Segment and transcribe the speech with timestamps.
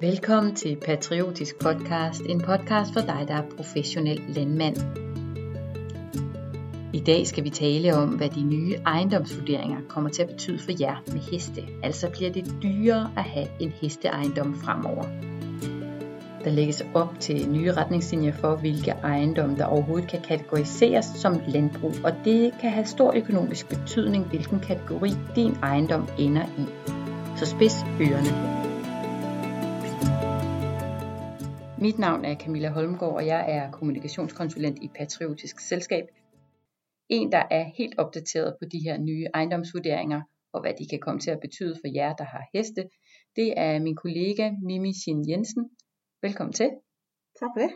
[0.00, 4.76] Velkommen til Patriotisk Podcast, en podcast for dig, der er professionel landmand.
[6.92, 10.72] I dag skal vi tale om, hvad de nye ejendomsvurderinger kommer til at betyde for
[10.80, 11.62] jer med heste.
[11.82, 15.04] Altså bliver det dyrere at have en hesteejendom fremover.
[16.44, 21.94] Der lægges op til nye retningslinjer for, hvilke ejendomme der overhovedet kan kategoriseres som landbrug,
[22.04, 26.64] og det kan have stor økonomisk betydning, hvilken kategori din ejendom ender i.
[27.36, 28.57] Så spids ørerne.
[31.80, 36.04] Mit navn er Camilla Holmgaard, og jeg er kommunikationskonsulent i Patriotisk Selskab.
[37.08, 41.20] En, der er helt opdateret på de her nye ejendomsvurderinger, og hvad de kan komme
[41.20, 42.88] til at betyde for jer, der har heste,
[43.36, 45.70] det er min kollega Mimi Shin Jensen.
[46.22, 46.70] Velkommen til.
[47.40, 47.72] Tak for det.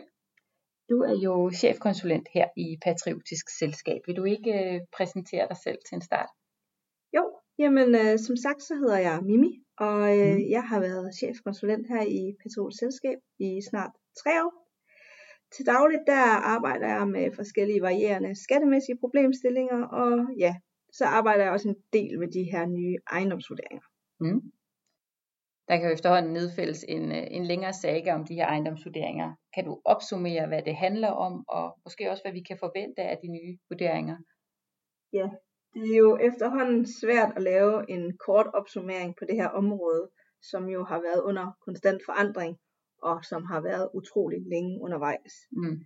[0.89, 4.01] Du er jo chefkonsulent her i Patriotisk Selskab.
[4.07, 6.29] Vil du ikke øh, præsentere dig selv til en start?
[7.15, 7.23] Jo,
[7.59, 10.49] jamen øh, som sagt så hedder jeg Mimi, og øh, mm.
[10.49, 13.91] jeg har været chefkonsulent her i Patriotisk Selskab i snart
[14.23, 14.53] tre år.
[15.55, 20.55] Til dagligt der arbejder jeg med forskellige varierende skattemæssige problemstillinger, og ja,
[20.93, 23.85] så arbejder jeg også en del med de her nye ejendomsvurderinger.
[24.19, 24.41] Mm.
[25.67, 29.35] Der kan jo efterhånden nedfældes en, øh, en længere saga om de her ejendomsvurderinger.
[29.55, 33.17] Kan du opsummere, hvad det handler om, og måske også, hvad vi kan forvente af
[33.23, 34.17] de nye vurderinger?
[35.13, 35.27] Ja,
[35.73, 40.09] det er jo efterhånden svært at lave en kort opsummering på det her område,
[40.41, 42.57] som jo har været under konstant forandring,
[43.01, 45.33] og som har været utrolig længe undervejs.
[45.51, 45.77] Mm.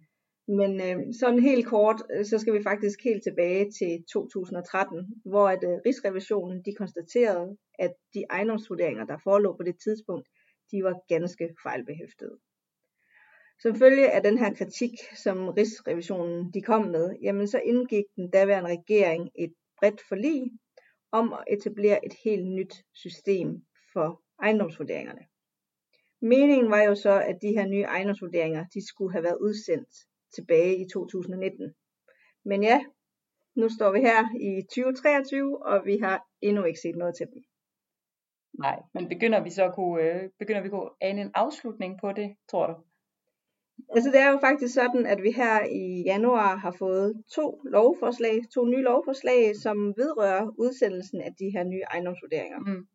[0.48, 5.50] Men øh, sådan helt kort, øh, så skal vi faktisk helt tilbage til 2013, hvor
[5.50, 10.28] at øh, Rigsrevisionen de konstaterede, at de ejendomsvurderinger, der forelå på det tidspunkt,
[10.72, 12.38] de var ganske fejlbehæftede.
[13.60, 18.30] Som følge af den her kritik, som Rigsrevisionen de kom med, jamen så indgik den
[18.30, 20.52] daværende regering et bredt forlig
[21.11, 25.25] om at etablere et helt nyt system for ejendomsvurderingerne.
[26.22, 29.89] Meningen var jo så, at de her nye ejendomsvurderinger, de skulle have været udsendt
[30.36, 31.73] tilbage i 2019.
[32.45, 32.86] Men ja,
[33.55, 37.43] nu står vi her i 2023, og vi har endnu ikke set noget til dem.
[38.60, 41.99] Nej, men begynder vi så at kunne, øh, begynder vi at kunne ane en afslutning
[42.02, 42.76] på det, tror du?
[43.95, 48.42] Altså det er jo faktisk sådan, at vi her i januar har fået to lovforslag,
[48.54, 52.60] to nye lovforslag, som vedrører udsendelsen af de her nye ejendomsvurderinger.
[52.60, 52.87] Mm.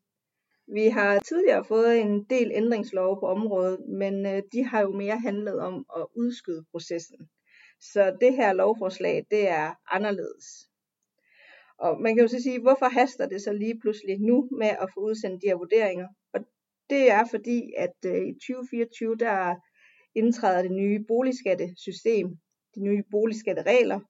[0.75, 5.19] Vi har tidligere fået en del ændringslov på området, men øh, de har jo mere
[5.19, 7.19] handlet om at udskyde processen.
[7.81, 10.47] Så det her lovforslag, det er anderledes.
[11.79, 14.89] Og man kan jo så sige, hvorfor haster det så lige pludselig nu med at
[14.95, 16.09] få udsendt de her vurderinger?
[16.35, 16.41] Og
[16.91, 19.55] det er fordi, at øh, i 2024, der
[20.15, 22.29] indtræder det nye boligskattesystem,
[22.75, 24.01] de nye boligskatteregler,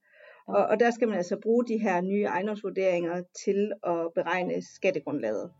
[0.47, 5.51] og, og der skal man altså bruge de her nye ejendomsvurderinger til at beregne skattegrundlaget.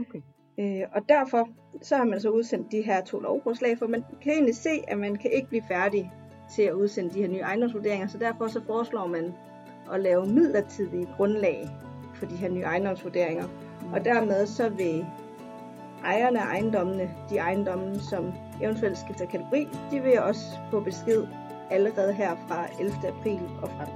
[0.00, 0.20] Okay.
[0.60, 1.48] Øh, og derfor
[1.82, 4.98] så har man så udsendt de her to lovforslag, for man kan egentlig se, at
[4.98, 6.12] man kan ikke blive færdig
[6.54, 9.32] til at udsende de her nye ejendomsvurderinger, så derfor så foreslår man
[9.92, 11.68] at lave midlertidige grundlag
[12.14, 13.48] for de her nye ejendomsvurderinger.
[13.92, 15.06] Og dermed så vil
[16.04, 18.32] ejerne af ejendommene, de ejendomme, som
[18.62, 21.26] eventuelt skal tage kategori, de vil også få besked
[21.70, 22.94] allerede her fra 11.
[23.08, 23.88] april og frem.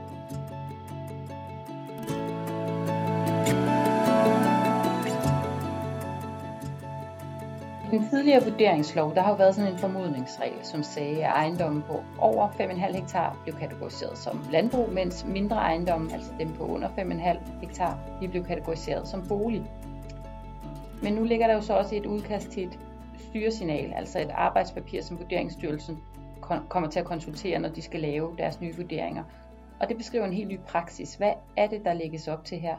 [7.92, 11.82] I den tidligere vurderingslov, der har jo været sådan en formodningsregel, som sagde, at ejendommen
[11.82, 16.88] på over 5,5 hektar blev kategoriseret som landbrug, mens mindre ejendomme, altså dem på under
[16.88, 19.70] 5,5 hektar, de blev kategoriseret som bolig.
[21.02, 22.78] Men nu ligger der jo så også et udkast til et
[23.18, 25.98] styresignal, altså et arbejdspapir, som Vurderingsstyrelsen
[26.68, 29.24] kommer til at konsultere, når de skal lave deres nye vurderinger.
[29.80, 31.14] Og det beskriver en helt ny praksis.
[31.14, 32.76] Hvad er det, der lægges op til her?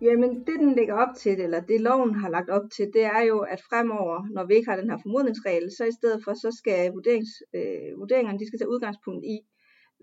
[0.00, 3.20] Jamen det den lægger op til, eller det loven har lagt op til, det er
[3.20, 6.56] jo, at fremover, når vi ikke har den her formodningsregel, så i stedet for, så
[6.58, 9.38] skal vurderings, øh, vurderingerne, de skal tage udgangspunkt i,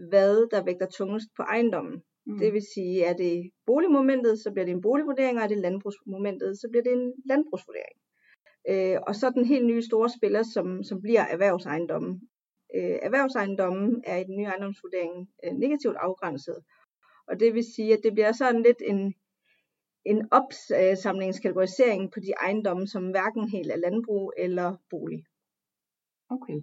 [0.10, 2.02] hvad der vægter tungest på ejendommen.
[2.26, 2.38] Mm.
[2.38, 6.60] Det vil sige, er det boligmomentet, så bliver det en boligvurdering, og er det landbrugsmomentet,
[6.62, 7.98] så bliver det en landbrugsvurdering.
[8.70, 12.22] Øh, og så den helt nye store spiller, som, som bliver erhvervsejendommen.
[12.76, 16.58] Øh, erhvervsejendommen er i den nye ejendomsvurdering øh, negativt afgrænset.
[17.28, 19.14] Og det vil sige, at det bliver sådan lidt en,
[20.06, 25.26] en opsamlingskategorisering på de ejendomme, som hverken helt er landbrug eller bolig.
[26.30, 26.62] Okay.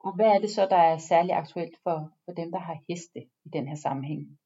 [0.00, 3.20] Og hvad er det så, der er særlig aktuelt for, for dem, der har heste
[3.20, 4.38] i den her sammenhæng?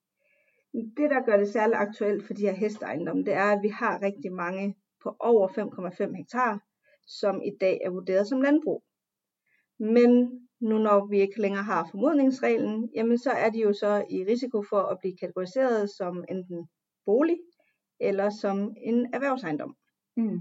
[0.72, 4.02] Det, der gør det særligt aktuelt for de her hesteejendomme, det er, at vi har
[4.02, 6.60] rigtig mange på over 5,5 hektar,
[7.06, 8.82] som i dag er vurderet som landbrug.
[9.78, 10.10] Men
[10.60, 14.62] nu når vi ikke længere har formodningsreglen, jamen så er de jo så i risiko
[14.62, 16.68] for at blive kategoriseret som enten
[17.06, 17.36] bolig
[18.00, 19.76] eller som en erhvervsejendom.
[20.16, 20.40] Mm.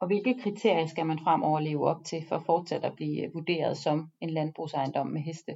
[0.00, 4.10] Og hvilke kriterier skal man fremover leve op til for fortsat at blive vurderet som
[4.20, 5.52] en landbrugsejendom med heste?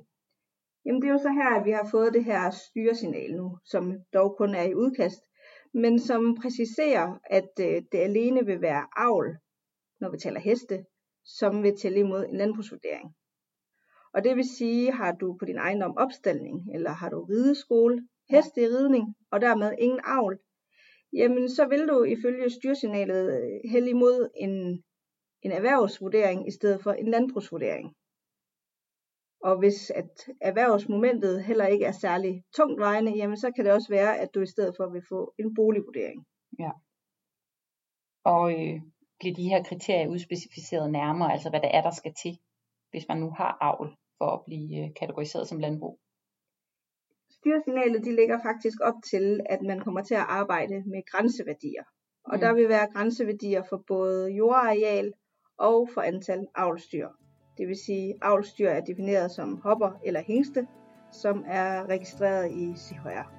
[0.84, 3.94] Jamen det er jo så her, at vi har fået det her styresignal nu, som
[4.14, 5.22] dog kun er i udkast,
[5.74, 9.36] men som præciserer, at øh, det alene vil være avl,
[10.00, 10.84] når vi taler heste,
[11.24, 13.14] som vil tælle imod en landbrugsvurdering.
[14.14, 18.62] Og det vil sige, har du på din ejendom opstalling, eller har du rideskole, heste
[18.62, 20.38] i ridning, og dermed ingen avl,
[21.12, 24.82] jamen så vil du ifølge styrsignalet øh, hælde imod en,
[25.42, 27.96] en erhvervsvurdering i stedet for en landbrugsvurdering.
[29.42, 33.88] Og hvis at erhvervsmomentet heller ikke er særlig tungt vejende, jamen så kan det også
[33.88, 36.26] være, at du i stedet for vil få en boligvurdering.
[36.58, 36.70] Ja.
[38.24, 38.80] Og øh,
[39.18, 42.38] bliver de her kriterier udspecificeret nærmere, altså hvad der er, der skal til,
[42.90, 45.98] hvis man nu har avl for at blive øh, kategoriseret som landbrug?
[47.30, 51.84] Styresignalet de ligger faktisk op til, at man kommer til at arbejde med grænseværdier.
[52.24, 52.40] Og mm.
[52.40, 55.12] der vil være grænseværdier for både jordareal
[55.58, 57.08] og for antal avlstyr.
[57.60, 60.66] Det vil sige, at avlstyr er defineret som hopper eller hængste,
[61.12, 63.32] som er registreret i CHR.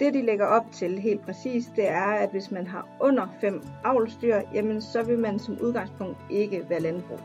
[0.00, 3.62] Det de lægger op til helt præcis, det er, at hvis man har under 5
[3.84, 7.18] avlstyr, jamen så vil man som udgangspunkt ikke være landbrug.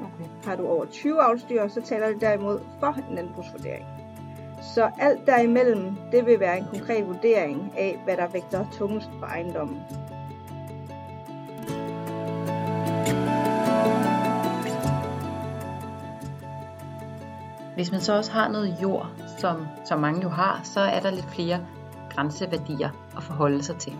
[0.00, 0.30] Okay.
[0.44, 3.84] Har du over 20 avlstyr, så taler det derimod for en landbrugsvurdering.
[4.74, 9.24] Så alt derimellem, det vil være en konkret vurdering af, hvad der vægter tungest på
[9.24, 9.80] ejendommen.
[17.74, 21.10] Hvis man så også har noget jord, som, som mange jo har, så er der
[21.10, 21.66] lidt flere
[22.10, 23.92] grænseværdier at forholde sig til.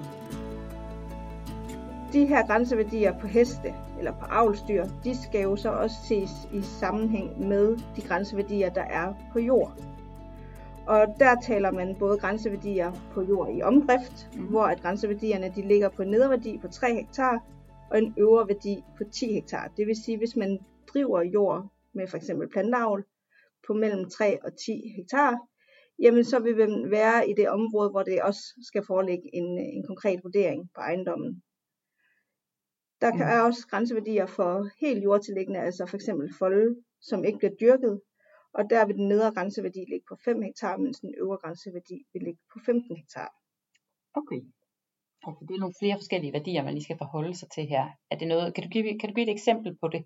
[2.13, 6.63] De her grænseværdier på heste eller på avlstyr, de skal jo så også ses i
[6.63, 9.73] sammenhæng med de grænseværdier, der er på jord.
[10.87, 14.43] Og der taler man både grænseværdier på jord i omdrift, mm.
[14.43, 17.43] hvor at grænseværdierne de ligger på en nederværdi på 3 hektar
[17.91, 19.71] og en øvre værdi på 10 hektar.
[19.77, 20.59] Det vil sige, hvis man
[20.93, 22.31] driver jord med f.eks.
[22.53, 23.05] plantavl
[23.67, 25.39] på mellem 3 og 10 hektar,
[25.99, 29.87] jamen så vil man være i det område, hvor det også skal foreligge en, en
[29.87, 31.43] konkret vurdering på ejendommen.
[33.01, 33.47] Der kan mm.
[33.47, 36.09] også grænseværdier for helt jordtilliggende, altså f.eks.
[36.39, 38.01] folde, som ikke bliver dyrket,
[38.55, 42.23] og der vil den nedre grænseværdi ligge på 5 hektar, mens den øvre grænseværdi vil
[42.23, 43.31] ligge på 15 hektar.
[44.15, 44.41] Okay.
[45.27, 47.85] Okay, det er nogle flere forskellige værdier, man lige skal forholde sig til her.
[48.11, 50.05] Er det noget, kan, du give, kan du give et eksempel på det?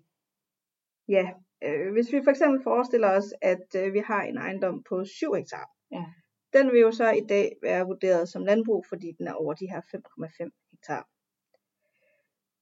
[1.09, 1.25] Ja,
[1.63, 5.33] øh, hvis vi for eksempel forestiller os, at øh, vi har en ejendom på 7
[5.33, 5.65] hektar.
[5.91, 6.05] Ja.
[6.53, 9.69] Den vil jo så i dag være vurderet som landbrug, fordi den er over de
[9.71, 11.03] her 5,5 hektar.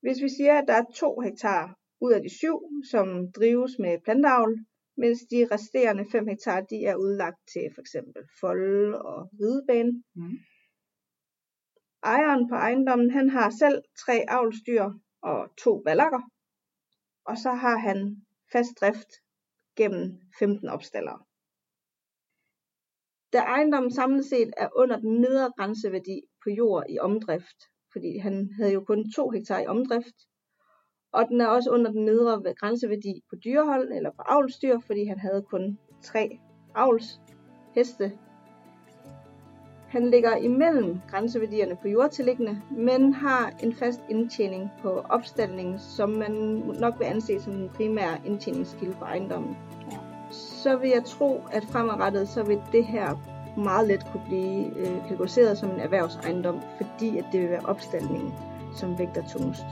[0.02, 2.62] Hvis vi siger, at der er 2 hektar ud af de 7,
[2.92, 4.66] som drives med plantavl,
[4.98, 10.04] mens de resterende 5 hektar de er udlagt til for eksempel fold og ridebane.
[10.16, 10.38] Mm.
[12.04, 14.84] Ejeren på ejendommen han har selv tre avlstyr
[15.22, 16.22] og to ballakker,
[17.26, 19.12] og så har han fast drift
[19.76, 21.20] gennem 15 opstallere.
[23.34, 27.60] Da ejendommen samlet set er under den nedre grænseværdi på jord i omdrift,
[27.92, 30.16] fordi han havde jo kun 2 hektar i omdrift,
[31.12, 35.20] og den er også under den nedre grænseværdi på dyrehold eller på avlsdyr, fordi han
[35.20, 36.40] havde kun 3
[36.76, 37.22] avls
[37.76, 38.20] heste.
[39.88, 46.32] Han ligger imellem grænseværdierne på jordtilliggende, men har en fast indtjening på opstaldningen, som man
[46.80, 49.58] nok vil anse som den primære indtjeningskilde på ejendommen.
[50.32, 53.16] Så vil jeg tro, at fremadrettet så vil det her
[53.58, 58.34] meget let kunne blive øh, kategoriseret som en erhvervsejendom, fordi at det vil være opstaldningen,
[58.76, 59.66] som vægter tungest.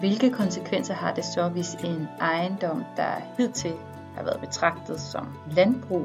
[0.00, 3.74] Hvilke konsekvenser har det så, hvis en ejendom, der hidtil
[4.16, 6.04] har været betragtet som landbrug,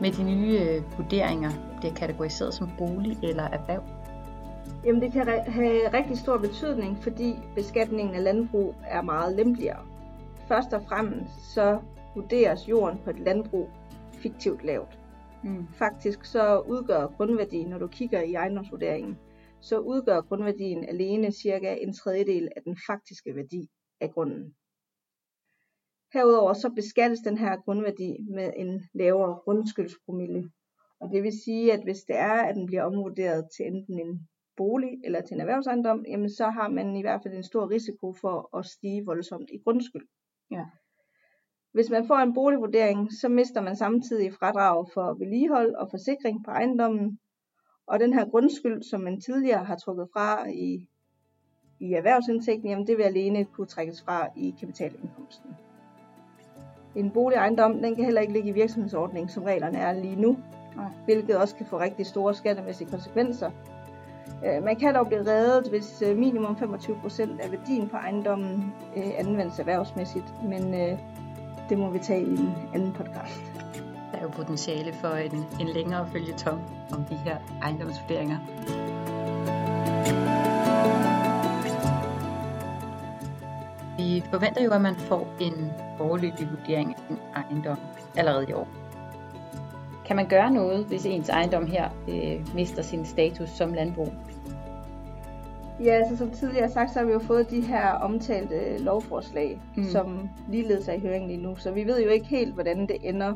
[0.00, 3.82] med de nye øh, vurderinger bliver kategoriseret som bolig eller erhverv?
[4.84, 9.80] Jamen det kan have rigtig stor betydning, fordi beskatningen af landbrug er meget lempeligere.
[10.48, 11.78] Først og fremmest så
[12.14, 13.68] vurderes jorden på et landbrug
[14.12, 14.98] fiktivt lavt.
[15.42, 15.66] Mm.
[15.72, 19.18] Faktisk så udgør grundværdien, når du kigger i ejendomsvurderingen,
[19.60, 23.68] så udgør grundværdien alene cirka en tredjedel af den faktiske værdi
[24.00, 24.54] af grunden.
[26.14, 30.50] Herudover så beskattes den her grundværdi med en lavere grundskyldspromille.
[31.00, 34.28] Og det vil sige, at hvis det er, at den bliver omvurderet til enten en
[34.56, 38.12] bolig eller til en erhvervsejendom, jamen så har man i hvert fald en stor risiko
[38.12, 40.06] for at stige voldsomt i grundskyld.
[40.50, 40.64] Ja.
[41.72, 46.50] Hvis man får en boligvurdering, så mister man samtidig fradrag for vedligehold og forsikring på
[46.50, 47.18] ejendommen,
[47.90, 50.88] og den her grundskyld, som man tidligere har trukket fra i,
[51.80, 55.50] i erhvervsindtægten, jamen det vil alene kunne trækkes fra i kapitalindkomsten.
[56.94, 60.38] En boligejendom, den kan heller ikke ligge i virksomhedsordning, som reglerne er lige nu.
[61.04, 63.50] hvilket også kan få rigtig store skattemæssige konsekvenser.
[64.46, 69.18] Øh, man kan dog blive reddet, hvis øh, minimum 25% af værdien på ejendommen øh,
[69.18, 70.74] anvendes erhvervsmæssigt, men
[71.68, 73.59] det må vi tage i en anden podcast.
[74.12, 76.60] Der er jo potentiale for en, en længere følgetong
[76.92, 78.38] om de her ejendomsvurderinger.
[83.96, 87.78] Vi forventer jo, at man får en foreløbig vurdering af sin ejendom
[88.16, 88.68] allerede i år.
[90.06, 94.12] Kan man gøre noget, hvis ens ejendom her øh, mister sin status som landbrug?
[95.84, 99.84] Ja, altså som tidligere sagt, så har vi jo fået de her omtalte lovforslag, mm.
[99.84, 101.56] som ligeledes er i høring lige nu.
[101.56, 103.34] Så vi ved jo ikke helt, hvordan det ender.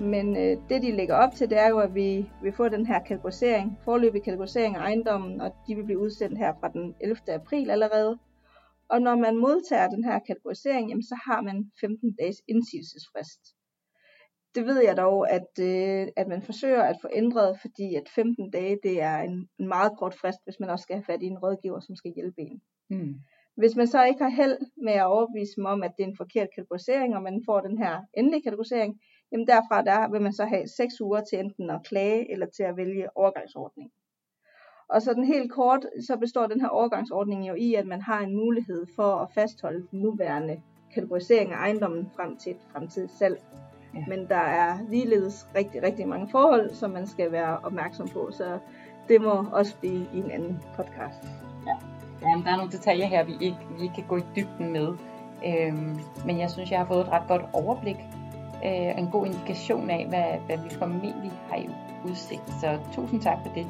[0.00, 2.86] Men øh, det, de lægger op til, det er jo, at vi vil få den
[2.86, 7.16] her kategorisering, forløbig kategorisering af ejendommen, og de vil blive udsendt her fra den 11.
[7.28, 8.18] april allerede.
[8.88, 13.40] Og når man modtager den her kategorisering, jamen, så har man 15 dages indsigelsesfrist.
[14.54, 18.50] Det ved jeg dog, at, øh, at man forsøger at få ændret, fordi at 15
[18.50, 21.26] dage det er en, en meget kort frist, hvis man også skal have fat i
[21.26, 22.60] en rådgiver, som skal hjælpe en.
[22.90, 23.14] Mm.
[23.56, 26.16] Hvis man så ikke har held med at overbevise dem om, at det er en
[26.16, 29.00] forkert kategorisering, og man får den her endelige kategorisering,
[29.32, 32.62] jamen derfra der vil man så have 6 uger til enten at klage eller til
[32.62, 33.90] at vælge overgangsordning.
[34.88, 38.20] Og så den helt kort, så består den her overgangsordning jo i, at man har
[38.20, 40.60] en mulighed for at fastholde den nuværende
[40.94, 43.42] kategorisering af ejendommen frem til et fremtidigt salg.
[43.94, 44.04] Ja.
[44.08, 48.58] Men der er ligeledes rigtig, rigtig mange forhold, som man skal være opmærksom på, så
[49.08, 51.22] det må også blive i en anden podcast.
[51.66, 51.76] Ja,
[52.22, 54.88] ja der er nogle detaljer her, vi ikke, vi ikke kan gå i dybden med.
[55.46, 57.96] Øhm, men jeg synes, jeg har fået et ret godt overblik
[58.64, 61.68] øh, en god indikation af, hvad, hvad vi formentlig har i
[62.04, 62.50] udsigt.
[62.60, 63.66] Så tusind tak for det.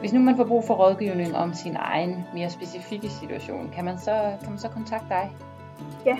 [0.00, 3.98] Hvis nu man får brug for rådgivning om sin egen mere specifikke situation, kan man
[3.98, 5.32] så, kan man så kontakte dig?
[6.06, 6.16] Ja,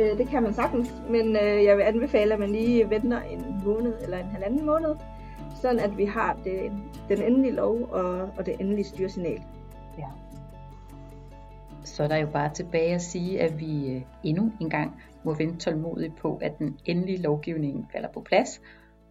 [0.00, 3.62] øh, det kan man sagtens, men øh, jeg vil anbefale, at man lige venter en
[3.64, 4.94] måned eller en halvanden måned,
[5.54, 6.72] sådan at vi har det,
[7.08, 9.42] den endelige lov og, og det endelige styresignal.
[10.00, 10.08] Ja.
[11.84, 15.34] Så er der jo bare tilbage at sige, at vi øh, endnu en gang må
[15.34, 18.60] vente tålmodigt på, at den endelige lovgivning falder på plads,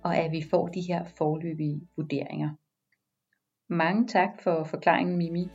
[0.04, 2.50] og at vi får de her forløbige vurderinger.
[3.70, 5.52] Mange tak for forklaringen, Mimi.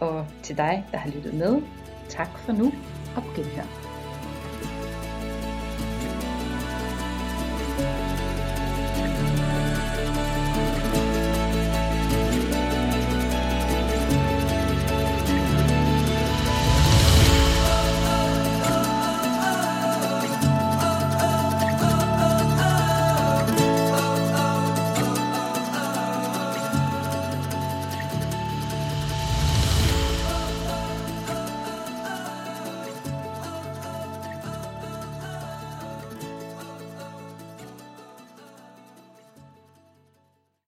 [0.00, 1.62] Og til dig, der har lyttet med,
[2.08, 2.66] tak for nu
[3.16, 3.85] og på genhør.